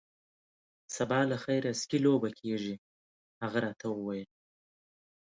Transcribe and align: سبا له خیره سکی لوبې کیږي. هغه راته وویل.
سبا 0.95 1.19
له 1.31 1.37
خیره 1.43 1.71
سکی 1.81 1.99
لوبې 2.05 2.31
کیږي. 2.39 2.75
هغه 3.41 3.59
راته 3.65 3.87
وویل. 3.91 4.29